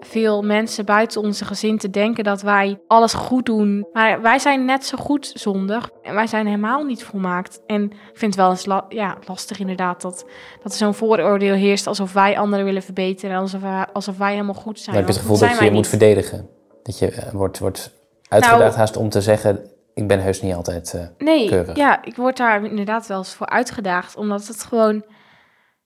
[0.00, 3.86] veel mensen buiten onze gezin te denken dat wij alles goed doen.
[3.92, 5.90] Maar wij zijn net zo goed zondig.
[6.02, 7.60] En wij zijn helemaal niet volmaakt.
[7.66, 10.24] En ik vind het wel eens la- ja, lastig inderdaad dat,
[10.62, 13.36] dat er zo'n vooroordeel heerst alsof wij anderen willen verbeteren.
[13.36, 14.96] Alsof wij, alsof wij helemaal goed zijn.
[14.96, 16.48] Dan heb je het gevoel dat je je moet verdedigen.
[16.82, 17.90] Dat je eh, wordt, wordt
[18.28, 21.76] uitgedaagd Nou- haast om te zeggen, ik ben heus niet altijd eh, Nee, keurig.
[21.76, 24.16] ja, ik word daar inderdaad wel eens voor uitgedaagd.
[24.16, 25.04] Omdat het gewoon...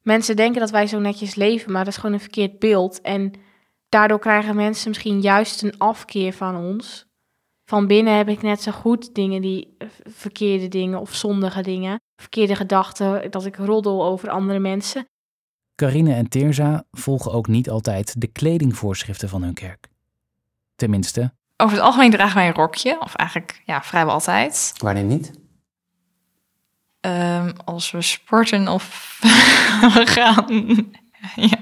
[0.02, 3.00] Mensen denken dat wij zo netjes leven, maar dat is gewoon een verkeerd beeld.
[3.00, 3.32] En
[3.88, 7.06] daardoor krijgen mensen misschien juist een afkeer van ons.
[7.64, 12.00] Van binnen heb ik net zo goed dingen die eh, verkeerde dingen of zondige dingen.
[12.16, 15.04] Verkeerde gedachten, dat ik roddel over andere mensen.
[15.74, 19.88] Carine en Teerza volgen ook niet altijd de kledingvoorschriften van hun kerk.
[20.74, 24.72] Tenminste, Over het algemeen dragen wij een rokje, of eigenlijk ja, vrijwel altijd.
[24.76, 25.30] Wanneer niet?
[27.00, 29.18] Ehm, als we sporten of
[29.94, 30.46] we gaan
[31.34, 31.58] ja,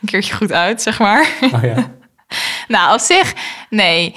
[0.00, 1.28] een keertje goed uit, zeg maar.
[1.40, 1.94] Oh ja.
[2.68, 3.34] nou, op zich,
[3.70, 4.14] nee.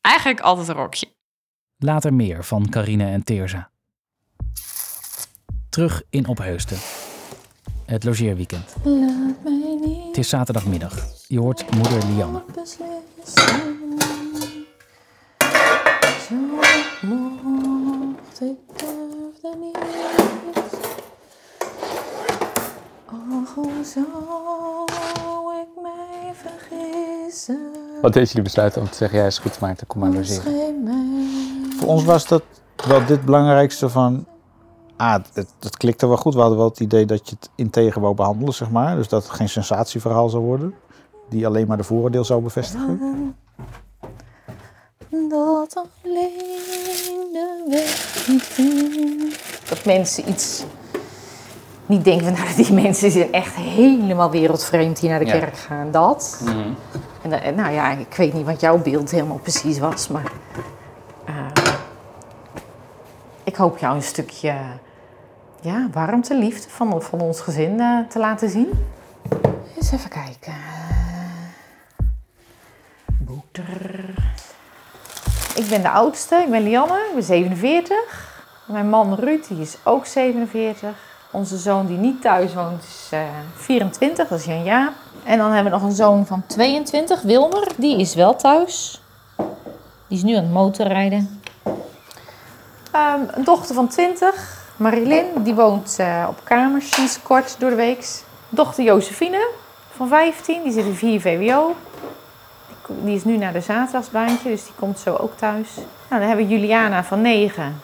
[0.00, 1.06] Eigenlijk altijd een rokje.
[1.78, 3.70] later meer van Carine en Teerza.
[5.68, 6.78] Terug in Opheusden.
[7.86, 8.74] Het logeerweekend.
[8.82, 11.06] Laat mij niet Het is zaterdagmiddag.
[11.26, 12.42] Je hoort moeder Lianne.
[28.02, 30.42] Wat deed jullie besluiten om te zeggen, ja is goed Maarten, kom maar logeren.
[31.78, 32.42] Voor ons was dat
[32.86, 34.26] wel dit belangrijkste van...
[34.96, 36.34] Ah, het, het, klikte wel goed.
[36.34, 38.96] We hadden wel het idee dat je het integer wou behandelen, zeg maar.
[38.96, 40.74] Dus dat het geen sensatieverhaal zou worden.
[41.28, 43.36] Die alleen maar de vooroordeel zou bevestigen.
[45.08, 49.68] dat alleen de weg niet.
[49.68, 50.64] Dat mensen iets
[51.88, 55.38] niet denken van, nou, die mensen zijn echt helemaal wereldvreemd hier naar de Ja.
[55.38, 55.90] kerk gaan.
[55.90, 56.40] Dat.
[56.44, 56.58] Mhm.
[57.22, 60.32] En, dan- en nou ja, ik weet niet wat jouw beeld helemaal precies was, maar
[61.24, 61.34] eh,
[63.44, 64.54] ik hoop jou een stukje
[65.60, 68.86] ja, warmte, liefde van, van ons gezin eh, te laten zien.
[69.76, 70.54] Eens even kijken.
[73.06, 74.04] Boeter.
[75.56, 77.96] Ik ben de oudste, ik ben Lianne, ik ben 47.
[78.66, 81.07] Mijn man Ruud, die is ook 47.
[81.30, 83.20] Onze zoon die niet thuis woont is eh,
[83.54, 84.92] 24, dat is Jan Jaap.
[85.24, 89.02] En dan hebben we nog een zoon van 22, Wilmer, die is wel thuis.
[90.06, 91.40] Die is nu aan het motorrijden.
[92.92, 97.76] Ehm, een dochter van 20, Marilyn, die woont eh, op kamers sinds kort door de
[97.76, 98.22] week.
[98.48, 99.48] Dochter Josephine
[99.96, 101.74] van 15, die zit in 4 VWO.
[102.86, 105.74] Die is nu naar de zaterdagsbaantje, dus die komt zo ook thuis.
[105.74, 107.80] Nou, dan hebben we Juliana van 9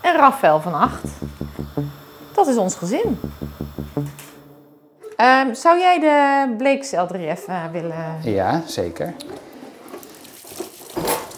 [0.00, 1.00] en Rafael van 8.
[2.38, 3.20] Dat is ons gezin.
[5.16, 9.14] Ehm, zou jij de bleekselderie even willen Ja, zeker.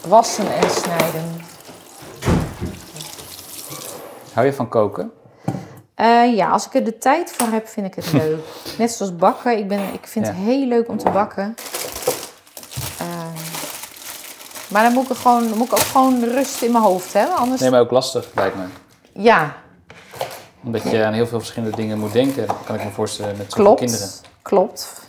[0.07, 1.41] wassen en snijden?
[4.35, 5.11] Hou je van koken?
[5.95, 8.39] Eh, ja, als ik er de tijd voor heb, vind ik het leuk.
[8.79, 9.59] Net zoals bakken.
[9.59, 10.33] Ik, ben, ik vind Ja.
[10.33, 11.55] het heel leuk om te bakken.
[12.99, 13.41] Ehm,
[14.69, 17.13] maar dan moet ik, er gewoon, dan moet ik ook gewoon rust in mijn hoofd
[17.13, 17.37] hebben.
[17.37, 18.63] Anders, Nee, maar ook lastig, lijkt me.
[19.13, 19.55] Ja,
[20.64, 23.64] Omdat je aan heel veel verschillende dingen moet denken, kan ik me voorstellen met zoveel
[23.64, 23.81] klopt.
[23.81, 24.09] kinderen.
[24.42, 25.07] Klopt.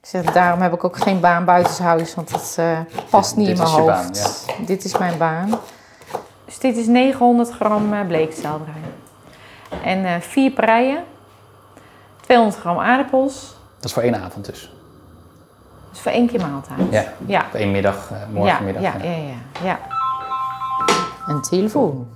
[0.00, 2.78] Ik zeg, daarom heb ik ook geen baan buitenshuis, want dat eh,
[3.10, 4.46] past niet Dit in mijn is je hoofd.
[4.56, 5.58] baan, Dit is mijn baan.
[6.44, 8.74] Dus dit is 900 gram eh, bleekselderij.
[9.84, 11.04] En eh vier preien,
[12.20, 13.56] 200 gram aardappels.
[13.76, 14.72] Dat is voor één avond dus.
[15.90, 16.78] Dus voor één keer maaltijd.
[16.90, 17.46] Ja, Ja.
[17.50, 18.82] Voor één middag, eh, morgenmiddag.
[18.82, 19.78] Ja, ja, ja, ja, ja.
[21.26, 22.08] Een telefoon.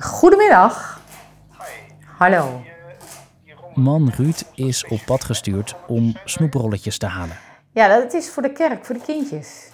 [0.00, 1.00] Goedemiddag.
[2.18, 2.62] Hallo.
[3.74, 7.36] Man Ruud is op pad gestuurd om snoeprolletjes te halen.
[7.72, 9.68] Ja, dat is voor de kerk, voor de kindjes.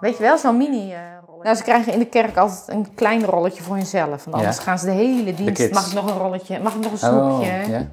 [0.00, 1.42] Weet je wel, zo'n mini eh rolletje.
[1.44, 4.24] Nou, ze krijgen in de kerk altijd een klein rolletje voor hunzelf.
[4.24, 4.62] Want anders Ja.
[4.62, 5.52] gaan ze de hele dienst...
[5.54, 5.72] kids.
[5.74, 6.60] Mag ik nog een rolletje?
[6.60, 7.70] Mag ik nog een Oh, snoepje?
[7.72, 7.88] ja.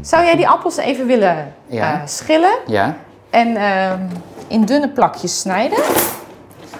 [0.00, 2.00] Zou jij die appels even willen Ja.
[2.00, 2.96] eh, schillen Ja.
[3.30, 4.06] en ehm,
[4.48, 5.78] in dunne plakjes snijden?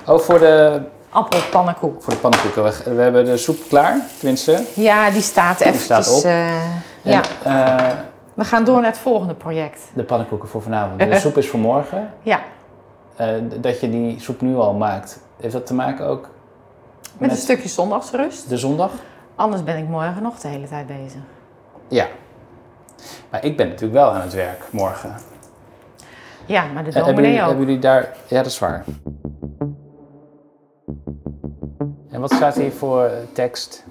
[0.06, 2.02] Oh, voor de, Appelpannenkoek.
[2.02, 2.62] voor de pannenkoeken.
[2.64, 4.64] We, we hebben de soep klaar, tenminste.
[4.74, 6.06] Ja, die staat Die eventjes...
[6.06, 6.24] staat op.
[6.24, 6.62] eh,
[7.02, 7.96] ja, eh,
[8.34, 9.80] we gaan door naar het volgende project.
[9.94, 10.98] de pannenkoeken voor vanavond.
[11.00, 12.10] De soep is voor morgen.
[12.22, 12.40] Ja,
[13.16, 13.28] Eh,
[13.60, 16.28] dat je die soep nu al maakt, heeft dat te maken ook
[17.18, 18.48] met een stukje zondagsrust.
[18.48, 18.90] de zondag?
[19.34, 21.20] Anders ben ik morgen nog de hele tijd bezig.
[21.88, 22.06] Ja.
[23.30, 25.14] Maar ik ben natuurlijk wel aan het werk morgen.
[26.46, 27.48] Ja, maar de hebben, dominee jullie, ook.
[27.48, 28.08] hebben jullie daar...
[28.26, 28.84] Ja, dat is waar.
[32.14, 33.84] En wat staat hier voor eh, tekst?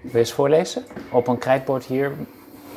[0.00, 0.84] Wil je eens voorlezen?
[1.10, 2.12] Op een krijtbord hier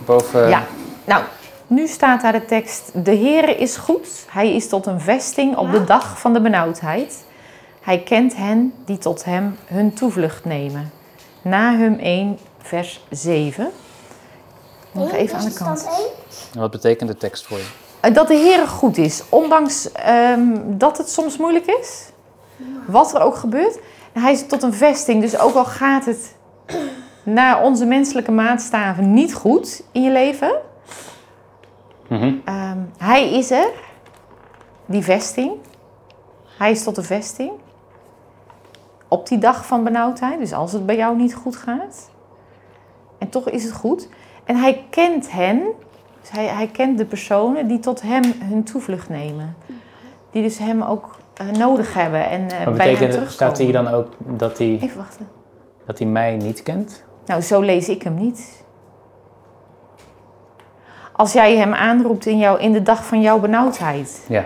[0.06, 0.50] boven...
[0.50, 0.64] Ja,
[1.06, 1.24] nou,
[1.68, 5.72] nu staat daar de tekst: De Heere is goed, hij is tot een vesting op
[5.72, 7.24] de dag van de benauwdheid.
[7.82, 10.92] Hij kent hen die tot hem hun toevlucht nemen.
[11.42, 13.72] Nahum 1, vers 7.
[14.92, 15.88] Nog even aan de kant.
[16.54, 17.68] En wat betekent de tekst voor je?
[18.00, 22.10] Eh, Dat de Heere goed is, ondanks ehm, dat het soms moeilijk is.
[22.86, 23.80] Wat er ook gebeurt.
[24.14, 26.36] Hij is tot een vesting, dus ook al gaat het
[27.24, 30.52] naar onze menselijke maatstaven niet goed in je leven.
[32.08, 32.36] Mhm.
[32.46, 33.70] Ehm, hij is er,
[34.86, 35.52] die vesting.
[36.58, 37.52] Hij is tot een vesting.
[39.08, 42.10] Op die dag van benauwdheid, dus als het bij jou niet goed gaat.
[43.18, 44.10] En toch is het goed.
[44.44, 45.62] En hij kent hen,
[46.22, 49.56] dus hij, hij kent de personen die tot hem hun toevlucht nemen.
[50.32, 51.18] Die dus hem ook
[51.58, 53.32] nodig hebben en eh, Wat bij betekent, terugkomen.
[53.32, 55.28] staat hier dan ook dat hij, Even wachten.
[55.86, 57.04] dat hij mij niet kent?
[57.26, 58.64] Nou, zo lees ik hem niet.
[61.12, 64.46] Als jij hem aanroept in, jou, in de dag van jouw benauwdheid, Ja.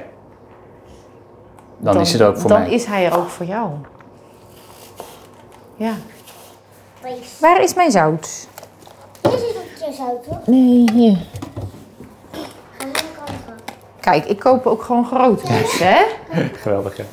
[1.78, 2.72] Dan, is het ook voor dan mij.
[2.72, 3.70] is hij er ook voor jou.
[5.76, 5.92] Ja.
[7.40, 8.48] Waar is mijn zout?
[9.22, 10.48] Hier zit ook je zout, toch?
[10.48, 11.18] Nee, hier.
[12.32, 13.56] Ga aan de kant gaan.
[14.00, 16.02] Kijk, ik koop ook gewoon grote dus, hè?
[16.64, 17.04] Geweldig, ja.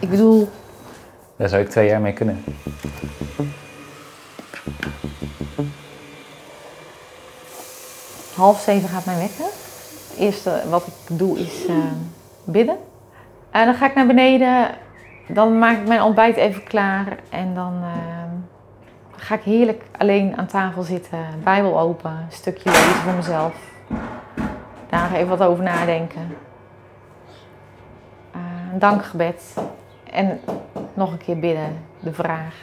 [0.00, 0.48] Ik bedoel,
[1.36, 2.44] Daar zou ik twee jaar mee kunnen.
[8.36, 9.44] half zeven gaat mijn wekker.
[9.44, 11.74] Het eerste wat ik doe is eh,
[12.44, 12.76] bidden.
[13.50, 14.68] En dan ga ik naar beneden.
[15.28, 17.18] Dan maak ik mijn ontbijt even klaar.
[17.30, 18.22] En dan eh,
[19.16, 21.18] ga ik heerlijk alleen aan tafel zitten.
[21.44, 22.10] Bijbel open.
[22.10, 23.54] Een stukje lezen voor mezelf.
[24.90, 26.36] Daar even wat over nadenken.
[28.78, 29.54] Dankgebed.
[30.10, 30.40] En
[30.94, 31.84] nog een keer bidden.
[32.00, 32.54] De vraag.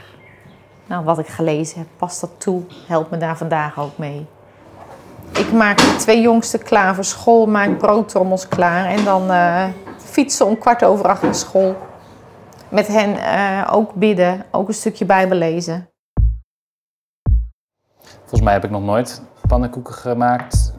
[0.85, 2.61] Nou, wat ik gelezen heb, past dat toe?
[2.87, 4.25] Help me daar vandaag ook mee.
[5.33, 9.65] Ik maak de twee jongsten klaar voor school, maak broodtrommels klaar en dan uh,
[9.97, 11.75] fietsen om kwart over acht naar school.
[12.69, 15.89] Met hen uh, ook bidden, ook een stukje Bijbel lezen.
[18.19, 20.73] Volgens mij heb ik nog nooit pannenkoeken gemaakt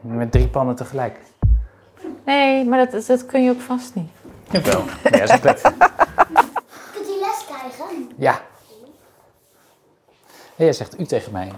[0.00, 1.20] met drie pannen tegelijk.
[2.24, 4.10] Nee, maar dat, dat kun je ook vast niet.
[4.54, 5.60] Jawel, ja, is een pret.
[5.60, 8.08] Kunt u les krijgen?
[8.16, 8.40] Ja.
[10.56, 11.52] Hey, jij zegt u tegen mij.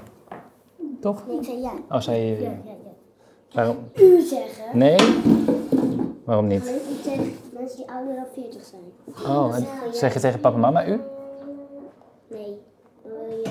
[1.00, 1.26] Toch?
[1.26, 1.72] Nee, ik zei ja.
[1.90, 2.42] Oh, zei je...
[2.42, 2.90] Ja, ja, ja.
[3.52, 3.90] Waarom?
[3.94, 4.78] U zeggen.
[4.78, 4.96] Nee?
[6.24, 6.62] Waarom niet?
[6.62, 8.82] Alleen u tegen mensen die ouder dan 40 zijn.
[9.36, 11.00] Oh, en zeg je tegen papa en mama u?
[12.28, 12.60] Nee.
[13.06, 13.12] Uh,
[13.44, 13.50] ja.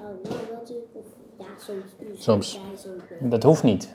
[0.00, 0.74] Oh, wilt u?
[0.92, 1.04] Of,
[1.38, 1.84] ja, soms.
[2.00, 2.52] U Soms.
[2.52, 3.02] Ja, soms.
[3.20, 3.28] wel.
[3.28, 3.94] Dat hoeft niet.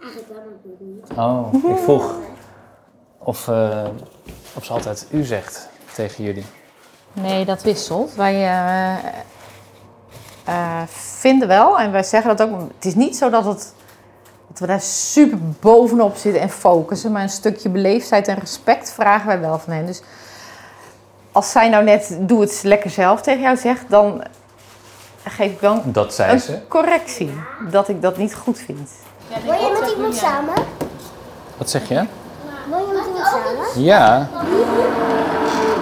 [0.00, 1.18] Eigenlijk wel, maar ik doe het niet.
[1.18, 2.14] Oh, ik vroeg
[3.24, 3.84] of, eh,
[4.54, 6.44] of ze altijd u zegt tegen jullie.
[7.12, 8.14] Nee, dat wisselt.
[8.14, 8.94] Wij eh,
[10.44, 10.82] eh,
[11.18, 13.74] vinden wel, en wij zeggen dat ook, het is niet zo dat, het,
[14.48, 19.26] dat we daar super bovenop zitten en focussen, maar een stukje beleefdheid en respect vragen
[19.26, 19.86] wij wel van hen.
[19.86, 20.02] Dus
[21.32, 24.22] als zij nou net doe het lekker zelf tegen jou zegt, dan
[25.24, 26.58] geef ik wel Dat zei een ze.
[26.68, 27.30] correctie
[27.70, 28.90] dat ik dat niet goed vind.
[29.46, 30.54] Woon je met iemand samen?
[31.56, 32.06] Wat zeg je
[33.24, 33.82] samen?
[33.84, 34.28] Ja,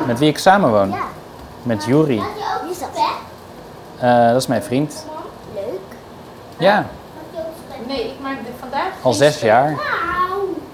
[0.07, 0.91] met wie ik samenwoon.
[0.91, 0.97] Ja.
[1.63, 2.23] Met Juri.
[2.63, 2.89] Wie is dat?
[3.99, 5.07] Eh, dat is mijn vriend.
[5.55, 5.97] Leuk.
[6.59, 6.87] Ja,
[7.87, 9.71] Nee, ik maak vandaag al zes jaar.
[9.71, 9.81] Nou,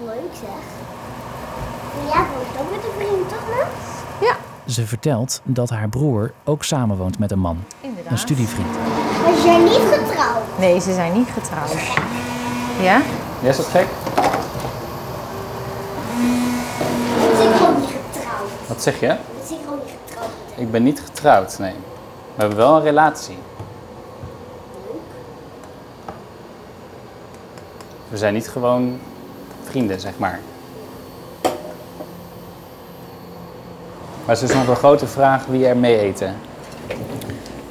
[0.05, 0.49] leuk zeg.
[2.12, 3.69] Jij woont ook met een vriend, toch, Max?
[4.21, 4.35] Ja.
[4.73, 8.12] Ze vertelt dat haar broer ook samenwoont met een man, Inderdaad.
[8.12, 8.69] een studievriend.
[9.25, 10.43] Maar ze zijn niet getrouwd.
[10.59, 11.73] Nee, ze zijn niet getrouwd.
[12.81, 13.01] Ja?
[13.41, 13.87] Ja, is dat gek?
[17.21, 18.51] Ze zijn gewoon niet getrouwd.
[18.79, 19.16] Wat zeg je?
[19.41, 20.31] Ze zijn gewoon niet getrouwd.
[20.57, 21.72] Ik ben niet getrouwd, nee.
[22.35, 23.39] We hebben wel een relatie.
[28.09, 28.99] We zijn niet gewoon
[29.64, 30.41] vrienden, zeg maar.
[34.24, 36.37] Maar het is nog een grote vraag wie er mee eten.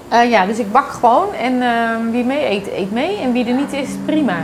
[0.10, 3.18] Eh, ja, dus ik bak gewoon en eh, wie mee eet, eet mee.
[3.18, 4.38] En wie er niet is, prima.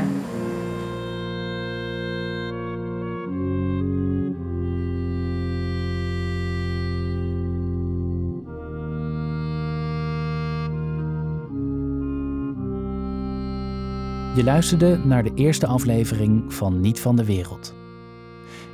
[14.35, 17.75] Je luisterde naar de eerste aflevering van Niet van de Wereld.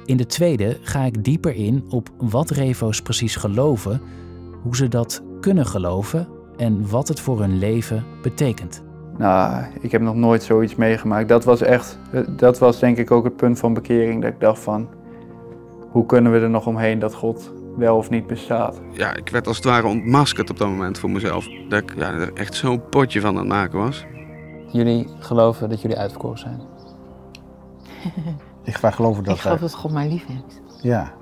[0.05, 4.01] In de tweede ga ik dieper in op wat revo's precies geloven,
[4.61, 8.83] hoe ze dat kunnen geloven en wat het voor hun leven betekent.
[9.17, 11.29] Nou, ik heb nog nooit zoiets meegemaakt.
[11.29, 11.99] Dat was echt,
[12.29, 14.21] dat was denk ik ook het punt van bekering.
[14.21, 14.89] Dat ik dacht van,
[15.91, 18.81] hoe kunnen we er nog omheen dat God wel of niet bestaat?
[18.91, 21.47] Ja, ik werd als het ware ontmaskerd op dat moment voor mezelf.
[21.69, 24.05] Dat ik ja, er echt zo'n potje van aan het maken was.
[24.71, 26.61] Jullie geloven dat jullie uitverkoren zijn?
[28.63, 30.61] Ik wij geloven dat Ik geloof dat God mij lief heeft.
[30.81, 31.13] Ja.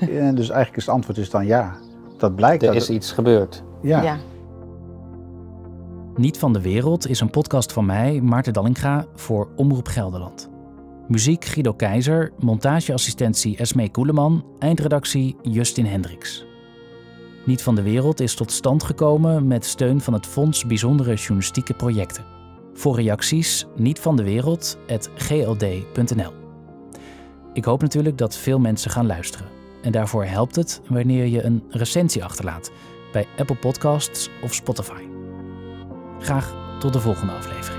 [0.00, 1.76] En dus eigenlijk is het antwoord is dan ja.
[2.18, 2.62] Dat blijkt.
[2.62, 3.62] Er dat is het- iets gebeurd.
[3.82, 4.16] Ja.
[6.16, 10.50] Niet van de Wereld is een podcast van mij, Maarten Dallinga, voor Omroep Gelderland.
[11.08, 16.46] Muziek Guido Keizer, montageassistentie Esmee Koeleman, eindredactie Justin Hendricks.
[17.44, 21.74] Niet van de Wereld is tot stand gekomen met steun van het Fonds Bijzondere Journalistieke
[21.74, 22.24] Projecten.
[22.78, 26.32] Voor reacties niet van de wereld@gld.nl.
[27.52, 29.46] Ik hoop natuurlijk dat veel mensen gaan luisteren.
[29.82, 32.70] En daarvoor helpt het wanneer je een recensie achterlaat
[33.12, 35.02] bij Apple Podcasts of Spotify.
[36.18, 37.77] Graag tot de volgende aflevering.